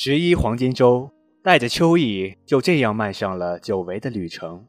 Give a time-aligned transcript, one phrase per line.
[0.00, 1.10] 十一黄金周，
[1.42, 4.64] 带着秋意，就这样迈上了久违的旅程。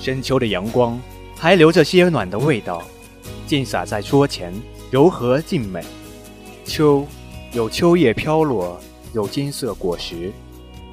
[0.00, 0.98] 深秋的阳光
[1.36, 2.82] 还留着些暖的味道，
[3.46, 4.54] 尽洒在桌前，
[4.90, 5.84] 柔和静美。
[6.64, 7.06] 秋，
[7.52, 8.80] 有秋叶飘落，
[9.12, 10.32] 有金色果实，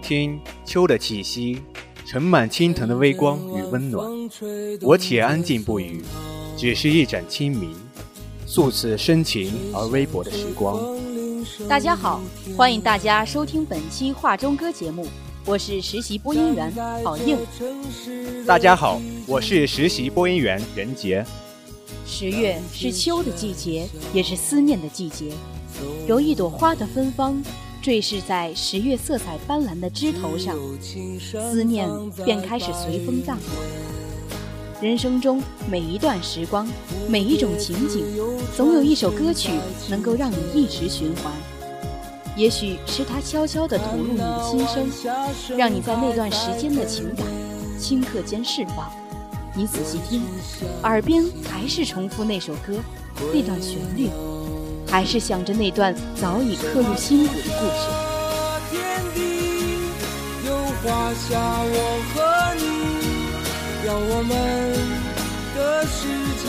[0.01, 1.61] 听秋的气息，
[2.03, 4.05] 盛满青藤的微光与温暖。
[4.81, 6.03] 我且安静不语，
[6.57, 7.73] 只是一盏清明，
[8.45, 11.01] 素此深情而微薄的时光。
[11.69, 12.21] 大家好，
[12.57, 15.07] 欢迎大家收听本期画中歌节目，
[15.45, 16.73] 我是实习播音员
[17.03, 17.37] 郝应。
[18.45, 21.23] 大家好，我是实习播音员任杰。
[22.05, 25.31] 十月是秋的季节，也是思念的季节。
[26.07, 27.41] 有一朵花的芬芳
[27.81, 31.87] 坠饰在十月色彩斑斓的枝头上，思念
[32.25, 34.02] 便开始随风淡忘。
[34.83, 36.67] 人生中每一段时光，
[37.07, 38.03] 每一种情景，
[38.53, 39.51] 总有一首歌曲
[39.89, 41.31] 能够让你一直循环。
[42.35, 47.25] 也许是它悄悄地吐露你的心声，让你在那段时间的情感
[47.79, 48.91] 顷刻间释放。
[49.55, 50.21] 你仔细听，
[50.81, 52.77] 耳边还是重复那首歌，
[53.33, 54.09] 那段旋律，
[54.85, 57.87] 还是想着那段早已刻入心骨的故事。
[58.69, 59.77] 天地
[60.45, 62.72] 有华夏，我和你。
[63.85, 64.31] 让我们
[65.55, 66.07] 的世
[66.41, 66.43] 界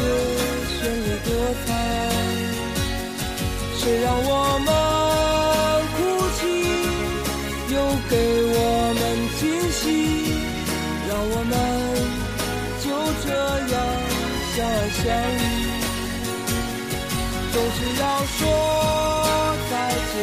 [0.70, 1.28] 绚丽多
[1.66, 1.68] 彩。
[3.77, 4.30] 谁让我
[4.64, 4.68] 们
[5.96, 5.98] 哭
[6.38, 6.40] 泣，
[7.74, 7.77] 又
[8.08, 8.12] 给
[8.55, 8.56] 我
[8.94, 9.02] 们
[9.40, 9.82] 惊喜？
[11.08, 11.52] 让我们
[12.80, 12.86] 就
[13.24, 13.27] 这
[13.73, 13.77] 样
[14.55, 15.02] 相爱相
[15.34, 15.42] 依。
[17.52, 18.02] 总是要
[18.39, 18.40] 说
[19.70, 19.73] 再
[20.12, 20.17] 见，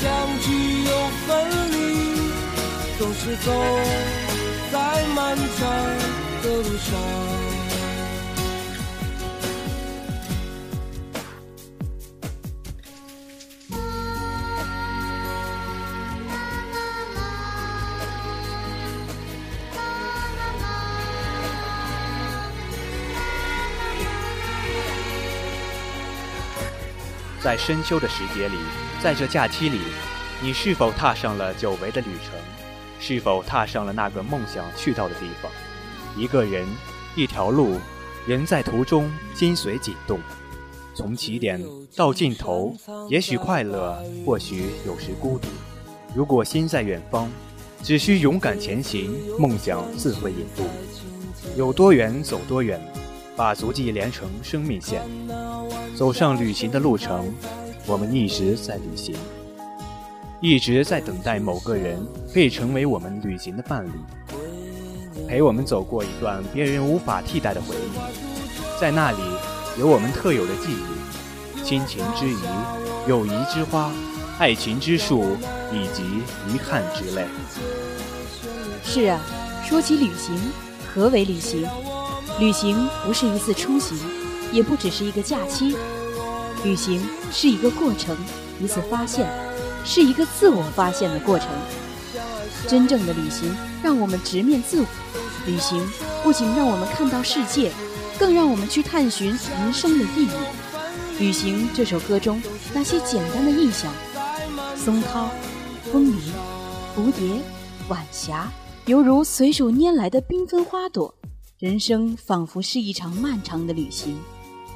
[0.40, 0.44] 聚
[0.84, 0.90] 又
[1.26, 1.28] 分
[1.72, 1.74] 离，
[2.98, 3.46] 总是走。
[4.72, 4.78] 在
[5.14, 5.70] 漫长
[6.42, 6.98] 的路上。
[27.42, 28.56] 在深秋的时节里，
[29.02, 29.82] 在这假期里，
[30.40, 32.61] 你是否踏上了久违的旅程？
[33.04, 35.50] 是否踏上了那个梦想去到的地方？
[36.16, 36.64] 一个人，
[37.16, 37.76] 一条路，
[38.28, 40.20] 人在途中，心随景动。
[40.94, 41.60] 从起点
[41.96, 42.76] 到尽头，
[43.08, 45.48] 也许快乐，或许有时孤独。
[46.14, 47.28] 如果心在远方，
[47.82, 50.64] 只需勇敢前行，梦想自会引路。
[51.56, 52.80] 有多远走多远，
[53.34, 55.02] 把足迹连成生命线。
[55.96, 57.34] 走上旅行的路程，
[57.84, 59.16] 我们一直在旅行。
[60.42, 62.04] 一直在等待某个人
[62.34, 63.92] 可以成为我们旅行的伴侣，
[65.28, 68.80] 陪我们走过一段别人无法替代的回忆。
[68.80, 69.18] 在那里，
[69.78, 72.40] 有我们特有的记忆，亲情之谊、
[73.06, 73.92] 友谊之花、
[74.40, 75.36] 爱情之树，
[75.72, 76.02] 以及
[76.52, 77.24] 遗憾之泪。
[78.82, 79.20] 是啊，
[79.64, 80.36] 说起旅行，
[80.92, 81.64] 何为旅行？
[82.40, 83.96] 旅行不是一次出行，
[84.50, 85.76] 也不只是一个假期，
[86.64, 88.16] 旅行是一个过程，
[88.60, 89.30] 一次发现。
[89.84, 91.48] 是一个自我发现的过程。
[92.68, 94.86] 真正的旅行让我们直面自我，
[95.46, 95.84] 旅行
[96.22, 97.72] 不仅让我们看到世界，
[98.18, 100.30] 更让我们去探寻人生的意义。
[101.18, 102.40] 旅行这首歌中
[102.72, 103.92] 那些简单的意象，
[104.76, 105.28] 松涛、
[105.90, 106.20] 风铃、
[106.96, 107.40] 蝴蝶、
[107.88, 108.50] 晚霞，
[108.86, 111.14] 犹如随手拈来的缤纷花朵。
[111.58, 114.18] 人生仿佛是一场漫长的旅行，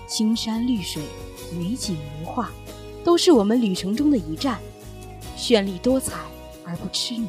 [0.06, 1.02] 青山绿水、
[1.58, 2.50] 美景如画，
[3.04, 4.58] 都是我们旅程中的一站。
[5.36, 6.18] 绚丽多彩
[6.64, 7.28] 而不痴迷，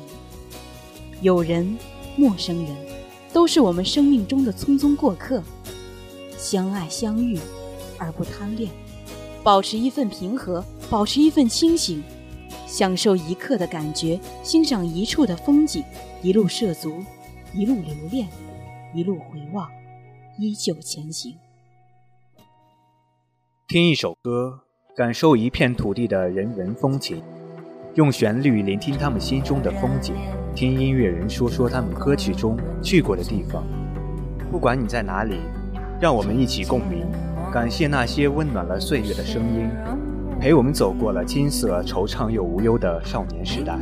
[1.21, 1.77] 友人、
[2.15, 2.73] 陌生人，
[3.33, 5.43] 都是我们生命中的匆匆过客。
[6.37, 7.37] 相爱相遇
[7.97, 8.71] 而不贪恋，
[9.43, 12.01] 保持一份平和，保持一份清醒，
[12.65, 15.83] 享受一刻的感觉，欣赏一处的风景，
[16.21, 17.03] 一路涉足，
[17.53, 18.29] 一路留恋，
[18.95, 19.69] 一路回望，
[20.39, 21.35] 依旧前行。
[23.67, 24.61] 听一首歌，
[24.95, 27.21] 感受一片土地的人文风情。
[27.97, 30.13] 用旋律聆听他们心中的风景，
[30.53, 33.63] 听音乐人说说他们歌曲中去过的地方。
[34.51, 35.37] 不管你在哪里，
[35.99, 37.07] 让我们一起共鸣，
[37.51, 39.67] 感谢那些温暖了岁月的声音，
[40.39, 43.75] 陪我们走过了金色、惆怅又无忧的少年时代。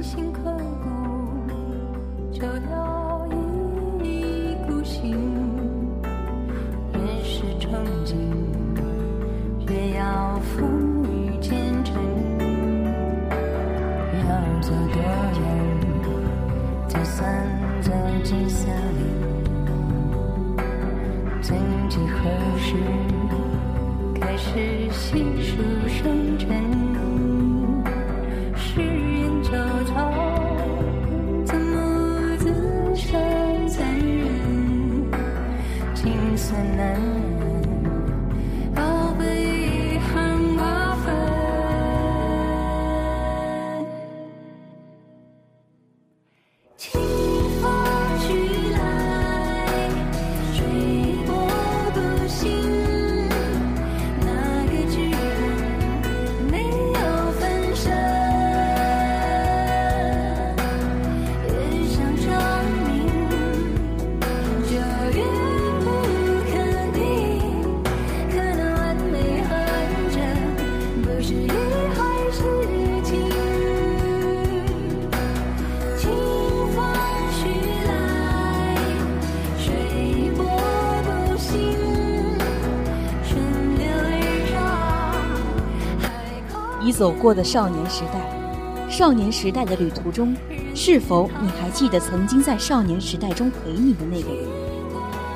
[86.95, 88.89] 走过的少年时代。
[88.89, 90.33] 少年时代的旅途中，
[90.73, 94.45] 是否你还记得曾经在少年时代中陪你的那个人？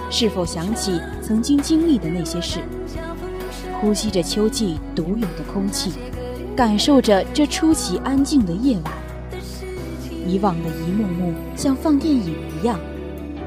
[0.10, 2.60] 是否想起曾经经历的那些事？
[3.82, 5.92] 呼吸着秋季独有的空气，
[6.56, 8.94] 感受着这出奇安静的夜晚。
[10.26, 12.80] 以往的一幕幕像放电影一样，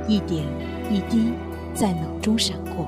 [0.06, 0.44] 一点
[0.90, 1.32] 一滴
[1.72, 2.86] 在脑中闪过。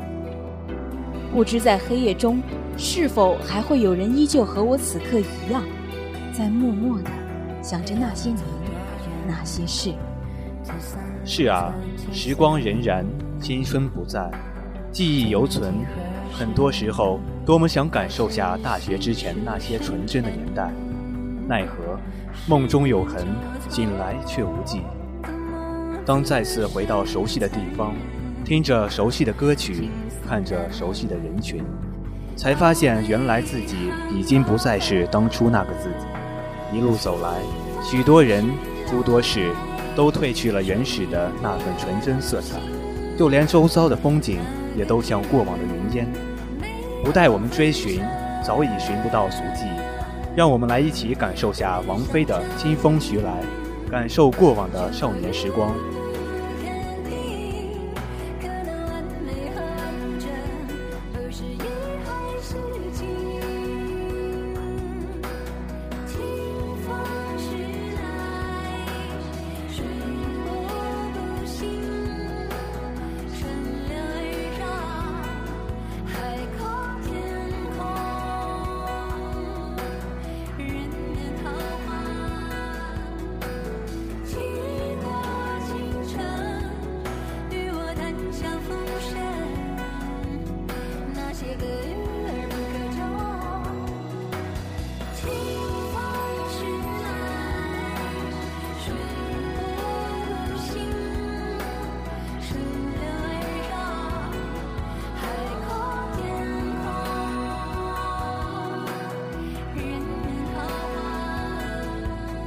[1.33, 2.43] 不知在黑夜中，
[2.77, 5.63] 是否还会有人依旧和我此刻一样？
[6.33, 7.11] 在默默地
[7.63, 8.39] 想着那些年，
[9.27, 9.93] 那些事。
[11.25, 11.73] 是啊，
[12.13, 13.05] 时光荏苒，
[13.41, 14.31] 青春不在，
[14.91, 15.73] 记忆犹存。
[16.33, 20.73] 很多时候，多么想感受下大学之前那些纯真的年代。
[21.47, 21.99] 奈何
[22.49, 23.27] 梦中有痕，
[23.69, 24.83] 醒来却无迹。
[26.05, 27.95] 当再次回到熟悉的地方，
[28.45, 29.89] 听着熟悉的歌曲，
[30.27, 31.63] 看着熟悉的人群，
[32.37, 36.77] 才发现原来自己已经不再是当初那个自己。
[36.77, 37.29] 一路走来，
[37.83, 38.45] 许多人、
[38.89, 39.53] 诸多事，
[39.95, 42.59] 都褪去了原始的那份纯真色彩，
[43.17, 44.39] 就连周遭的风景，
[44.77, 46.13] 也都像过往的云烟，
[47.05, 48.03] 不待我们追寻，
[48.45, 49.65] 早已寻不到足迹。
[50.37, 53.31] 让我们来一起感受下王菲的《清风徐来》，
[53.91, 55.73] 感受过往的少年时光。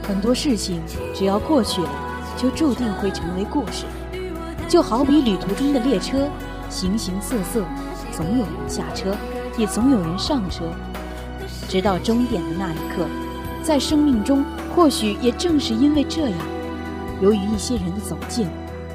[0.07, 0.81] 很多事情
[1.13, 1.89] 只要过去了，
[2.37, 3.83] 就注定会成为故事。
[4.69, 6.29] 就好比旅途中的列车，
[6.69, 7.65] 形形色色，
[8.11, 9.13] 总有人下车，
[9.57, 10.71] 也总有人上车，
[11.67, 13.05] 直到终点的那一刻。
[13.61, 16.39] 在生命中，或许也正是因为这样，
[17.21, 18.47] 由于一些人的走近，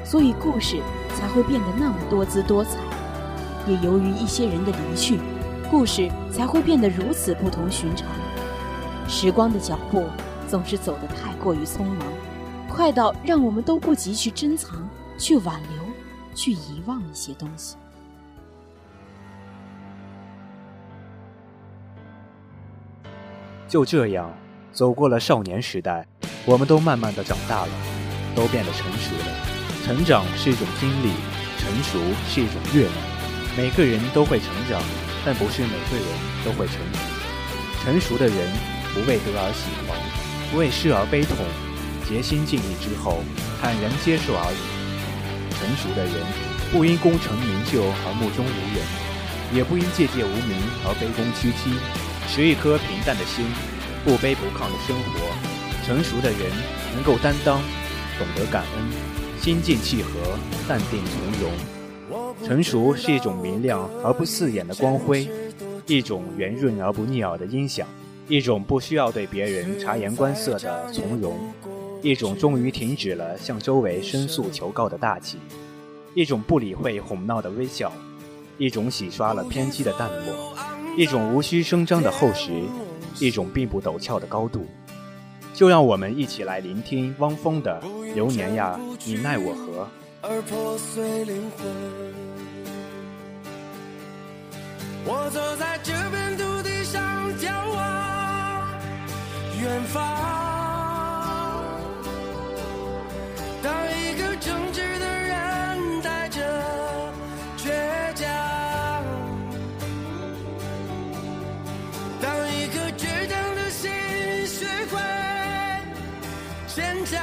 [0.03, 0.77] 所以故事
[1.15, 2.79] 才会变得那么多姿多彩；
[3.67, 5.19] 也由于一些人的离去，
[5.69, 8.07] 故事才会变得如此不同寻常。
[9.07, 10.05] 时光的脚步。
[10.53, 11.97] 总是走得太过于匆忙，
[12.69, 15.83] 快到让我们都不及去珍藏、去挽留、
[16.35, 17.75] 去遗忘一些东西。
[23.67, 24.31] 就这样，
[24.71, 26.05] 走过了少年时代，
[26.45, 27.71] 我们都慢慢的长大了，
[28.35, 29.25] 都变得成熟了。
[29.83, 31.13] 成长是一种经历，
[31.57, 33.57] 成熟是一种阅历。
[33.57, 34.79] 每个人都会成长，
[35.25, 36.05] 但不是每个人
[36.45, 36.99] 都会成熟。
[37.83, 38.53] 成熟的人
[38.93, 40.22] 不为得而喜狂。
[40.55, 41.37] 为失而悲痛，
[42.07, 43.23] 竭心尽力之后，
[43.59, 44.61] 坦然接受而已。
[45.57, 46.13] 成熟的人，
[46.71, 48.85] 不因功成名就而目中无人，
[49.55, 51.73] 也不因寂寂无名而卑躬屈膝，
[52.27, 53.45] 持一颗平淡的心，
[54.05, 55.31] 不卑不亢的生活。
[55.85, 56.39] 成熟的人
[56.93, 57.59] 能够担当，
[58.19, 61.51] 懂得感恩，心静气和，淡定从容。
[62.45, 65.27] 成熟是一种明亮而不刺眼的光辉，
[65.87, 67.87] 一种圆润而不腻耳的音响。
[68.27, 71.37] 一种不需要对别人察言观色的从容，
[72.01, 75.37] 一种终于停止了向周围申诉求告的大气，
[76.15, 77.91] 一种不理会哄闹的微笑，
[78.57, 80.55] 一种洗刷了偏激的淡漠，
[80.97, 82.51] 一种无需声张的厚实，
[83.19, 84.65] 一种并不陡峭的高度。
[85.53, 87.79] 就让我们一起来聆听汪峰的
[88.15, 89.83] 《流年呀，你奈我何》。
[90.21, 91.65] 而破碎灵魂
[95.05, 96.37] 我走在这片
[99.63, 100.03] 远方。
[103.61, 106.41] 当一个正直的人带着
[107.57, 107.71] 倔
[108.13, 108.25] 强
[112.21, 113.89] 当一颗倔强的心
[114.45, 114.99] 学会
[116.67, 117.22] 坚强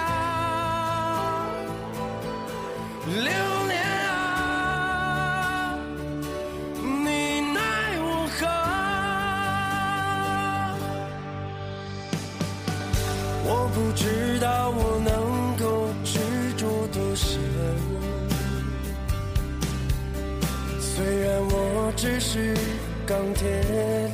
[23.10, 23.44] 钢铁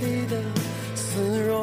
[0.00, 0.40] 里的
[0.94, 1.62] 丝绒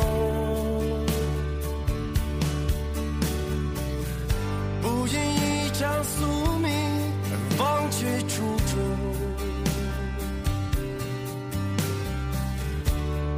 [4.83, 6.27] 不因一场宿
[6.59, 6.69] 命
[7.31, 8.77] 而忘却初衷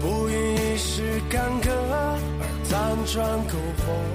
[0.01, 2.19] 不因一时干戈而
[2.65, 4.14] 辗转苟活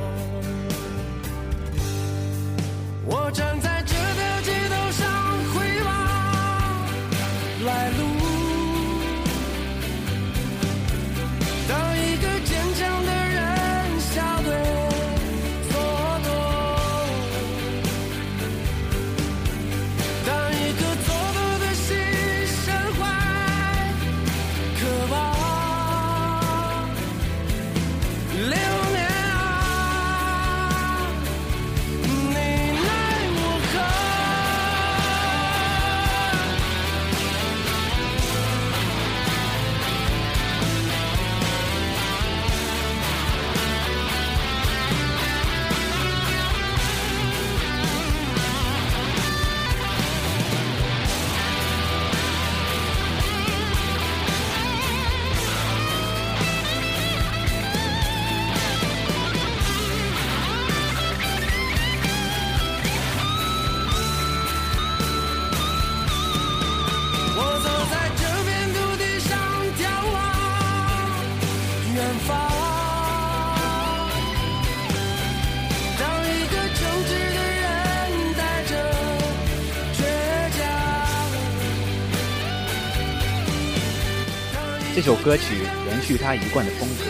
[85.02, 87.04] 这首歌曲延续他一贯的风格，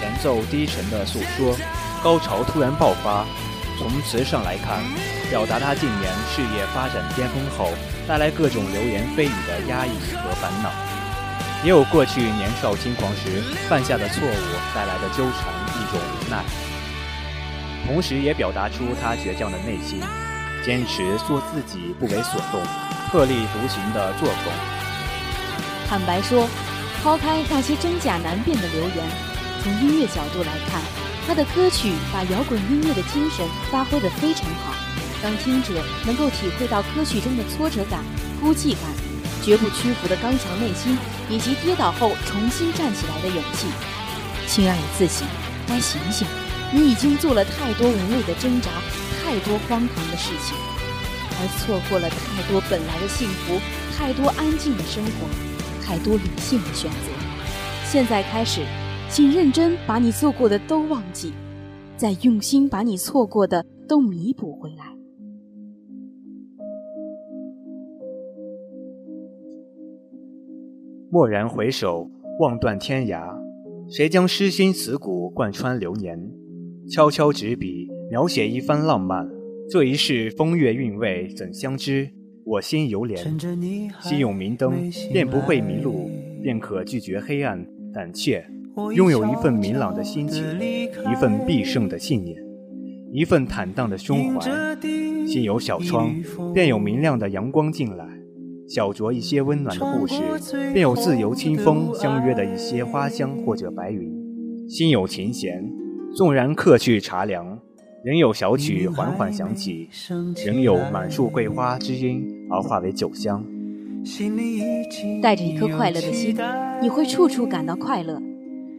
[0.00, 1.54] 前奏低沉的诉说，
[2.02, 3.26] 高潮突然爆发。
[3.76, 4.82] 从词上来看，
[5.28, 7.68] 表达他近年事业发展巅峰后
[8.08, 9.90] 带来各种流言蜚语的压抑
[10.24, 10.70] 和烦恼，
[11.62, 16.42] 也有过去年少轻狂时犯下的错误带来的纠缠，一种无奈。
[17.86, 20.00] 同时也表达出他倔强的内心，
[20.64, 22.62] 坚持做自己，不为所动，
[23.10, 24.54] 特立独行的作风。
[25.86, 26.48] 坦白说。
[27.02, 29.04] 抛开那些真假难辨的流言，
[29.60, 30.80] 从音乐角度来看，
[31.26, 34.72] 他的歌曲把摇滚音乐的精神发挥得非常好，
[35.20, 38.04] 让听者能够体会到歌曲中的挫折感、
[38.40, 38.82] 孤寂感、
[39.42, 40.96] 绝不屈服的刚强内心，
[41.28, 43.66] 以及跌倒后重新站起来的勇气。
[44.46, 45.24] 亲爱的自己，
[45.66, 46.24] 该醒醒，
[46.72, 48.70] 你已经做了太多无谓的挣扎，
[49.24, 50.56] 太多荒唐的事情，
[51.40, 53.60] 而错过了太多本来的幸福，
[53.98, 55.51] 太多安静的生活。
[55.92, 57.12] 太多理性的选择，
[57.84, 58.62] 现在开始，
[59.10, 61.34] 请认真把你做过的都忘记，
[61.98, 64.96] 再用心把你错过的都弥补回来。
[71.10, 73.22] 蓦然回首，望断天涯，
[73.90, 76.18] 谁将诗心词骨贯穿流年？
[76.88, 79.28] 悄悄执笔，描写一番浪漫。
[79.68, 82.08] 这一世风月韵味，怎相知？
[82.44, 83.16] 我心犹怜，
[84.00, 86.10] 心有明灯，便不会迷路，
[86.42, 87.64] 便可拒绝黑暗。
[87.94, 88.42] 胆怯，
[88.94, 92.36] 拥有一份明朗的心情，一份必胜的信念，
[93.12, 94.40] 一份坦荡的胸怀。
[95.26, 96.10] 心有小窗，
[96.54, 98.06] 便有明亮的阳光进来；
[98.66, 100.14] 小酌一些温暖的故事，
[100.72, 104.10] 便有自由清风相约的一些花香或者白云。
[104.68, 105.70] 心有琴弦，
[106.16, 107.58] 纵然客去茶凉。
[108.04, 109.88] 仍有小曲缓缓响起，
[110.44, 113.44] 仍有满树桂花之音而化为酒香。
[115.22, 116.36] 带着一颗快乐的心，
[116.80, 118.20] 你会处处感到快乐；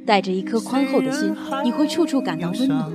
[0.06, 2.92] 带着一颗宽厚的心，你会处处感到温暖。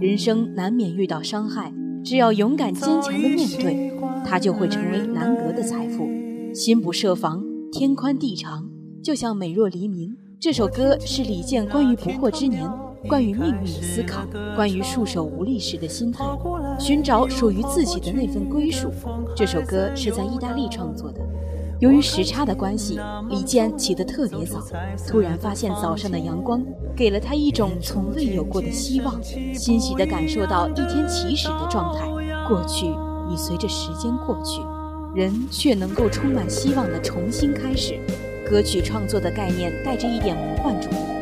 [0.00, 1.72] 人生难免遇到伤害，
[2.04, 3.92] 只要勇敢坚强的面对，
[4.24, 6.08] 它就会成为难得的财富。
[6.54, 7.42] 心不设防，
[7.72, 8.70] 天宽地长，
[9.02, 10.16] 就像美若黎明。
[10.38, 12.62] 这首歌是李健关于不惑之年。
[13.06, 16.24] 关于命运的思考，关于束手无力时的心态，
[16.78, 18.90] 寻找属于自己的那份归属。
[19.34, 21.20] 这首歌是在意大利创作的。
[21.78, 22.98] 由于时差的关系，
[23.28, 24.60] 李健起得特别早。
[25.06, 26.64] 突然发现早上的阳光
[26.96, 29.22] 给了他一种从未有过的希望，
[29.54, 32.08] 欣喜地感受到一天起始的状态。
[32.48, 32.86] 过去
[33.30, 34.62] 已随着时间过去，
[35.14, 38.00] 人却能够充满希望地重新开始。
[38.48, 41.15] 歌曲创作的概念带着一点魔幻主义。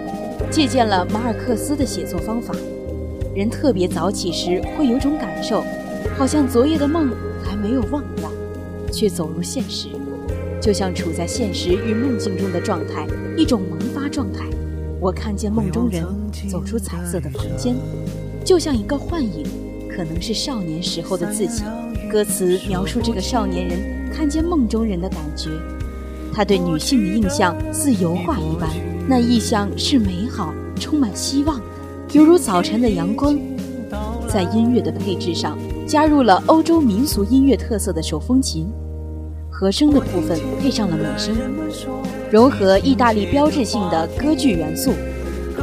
[0.54, 2.54] 借鉴了马尔克斯的写作方法，
[3.34, 5.64] 人特别早起时会有种感受，
[6.16, 7.10] 好像昨夜的梦
[7.42, 8.30] 还没有忘掉，
[8.92, 9.88] 却走入现实，
[10.62, 13.04] 就像处在现实与梦境中的状态，
[13.36, 14.44] 一种萌发状态。
[15.00, 16.06] 我看见梦中人
[16.48, 17.74] 走出彩色的房间，
[18.44, 19.44] 就像一个幻影，
[19.90, 21.64] 可能是少年时候的自己。
[22.08, 23.80] 歌词描述这个少年人
[24.12, 25.50] 看见梦中人的感觉，
[26.34, 28.68] 他对女性的印象似油画一般。
[29.08, 31.60] 那意象是美好、充满希望，
[32.12, 33.38] 犹如早晨的阳光。
[34.26, 38.66] 在音乐的配置上，加入了欧洲民俗音乐特色的手风琴，
[39.48, 41.34] 和声的部分配上了美声，
[42.32, 44.92] 融合意大利标志性的歌剧元素。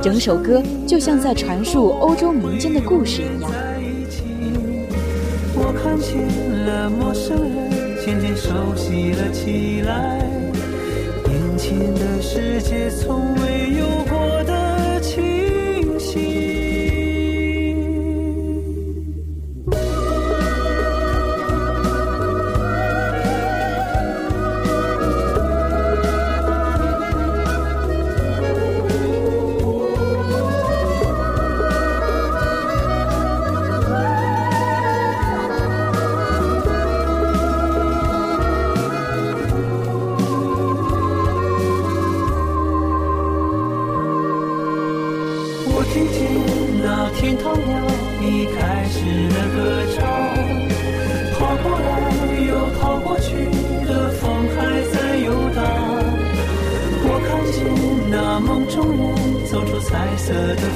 [0.02, 3.52] 整首歌就像在传述欧洲民间的故事一样。
[5.54, 7.70] 我看见了陌生人，
[8.06, 10.31] 渐渐熟悉了起来。
[11.74, 14.21] 你的世界从未有过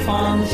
[0.05, 0.44] fond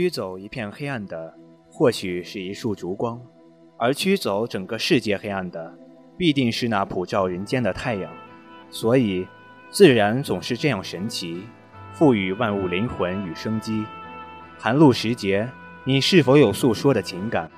[0.00, 1.34] 驱走一片黑暗的，
[1.68, 3.18] 或许是一束烛光；
[3.78, 5.74] 而驱走整个世界黑暗的，
[6.16, 8.10] 必定是那普照人间的太阳。
[8.70, 9.26] 所以，
[9.68, 11.42] 自然总是这样神奇，
[11.92, 13.84] 赋予万物灵魂与生机。
[14.58, 15.46] 寒露时节，
[15.84, 17.50] 你是否有诉说的情感？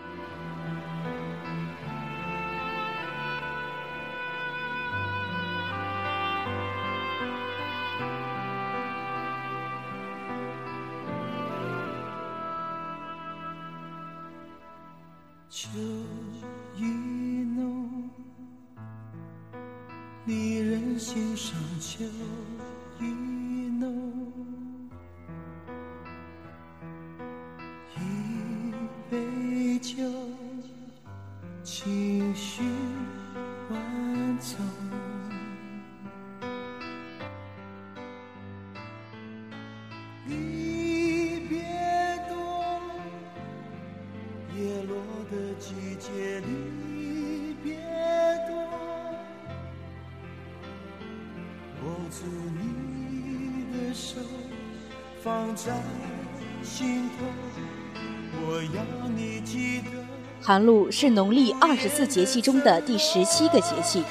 [60.41, 64.03] 寒露是农历二十四节气中的第十七个节气，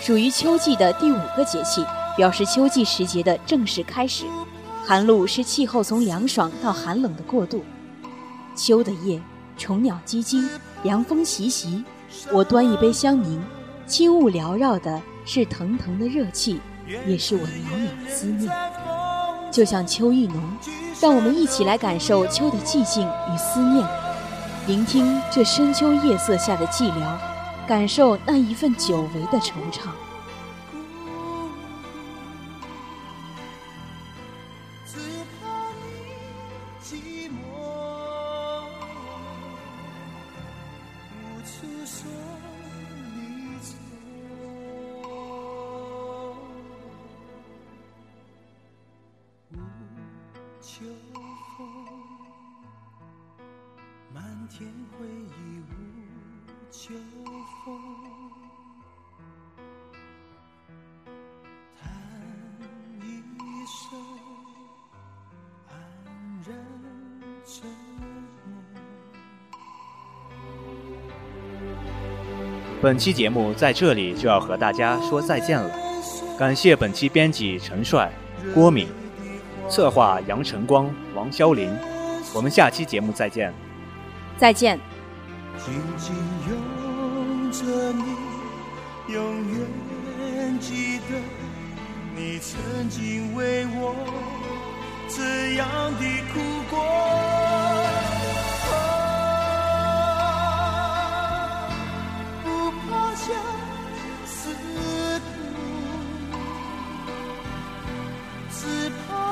[0.00, 1.84] 属于秋季的第五个节气，
[2.16, 4.24] 表示秋季时节的正式开始。
[4.86, 7.64] 寒露是气候从凉爽到寒冷的过渡。
[8.54, 9.20] 秋的夜，
[9.58, 10.48] 虫鸟唧唧，
[10.82, 11.84] 凉风习习。
[12.32, 13.40] 我端一杯香茗，
[13.86, 16.60] 轻雾缭绕的是腾腾的热气，
[17.06, 18.52] 也是我袅袅的思念。
[19.52, 20.42] 就像秋意浓，
[21.00, 23.86] 让我们一起来感受秋的寂静与思念，
[24.66, 27.16] 聆听这深秋夜色下的寂寥，
[27.66, 29.88] 感受那一份久违的惆怅。
[72.90, 75.70] 本期节目在这里就要和大家说再见了，
[76.36, 78.10] 感谢本期编辑陈帅、
[78.52, 78.88] 郭敏，
[79.68, 81.72] 策划杨晨光、王潇林，
[82.34, 83.54] 我们下期节目再见。
[84.36, 84.76] 再见。
[85.64, 86.16] 紧紧
[86.48, 89.22] 拥着你，永
[89.52, 91.16] 远记得
[92.16, 93.94] 你曾经为我
[95.08, 97.89] 这样的哭过。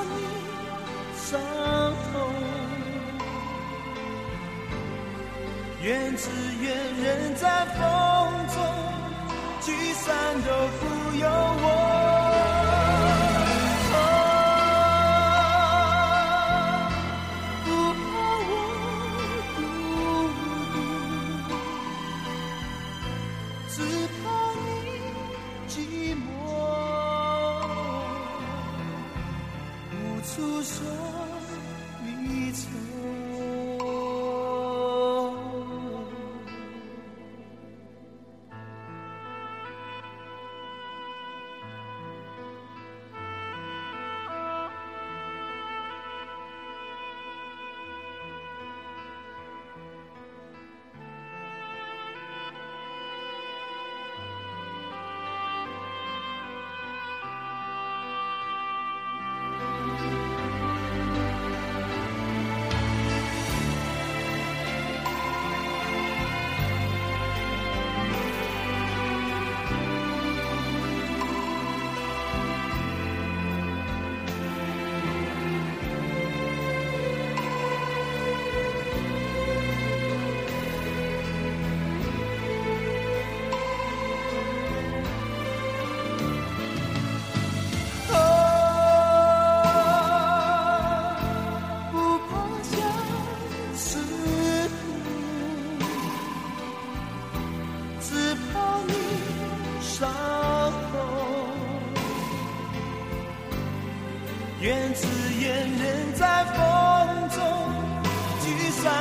[0.05, 0.15] 你
[1.17, 1.41] 伤
[2.13, 2.13] 痛。
[5.83, 6.29] 愿只
[6.61, 6.67] 愿
[7.03, 7.79] 人在风
[8.55, 8.57] 中，
[9.63, 10.07] 聚散
[10.43, 11.98] 都不由我。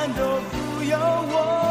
[0.06, 1.67] 都不由我。